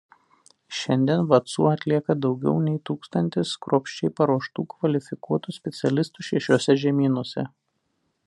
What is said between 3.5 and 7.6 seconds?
kruopščiai paruoštų kvalifikuotų specialistų šešiuose žemynuose.